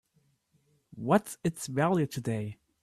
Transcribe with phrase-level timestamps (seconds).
[0.95, 2.57] What's its value today?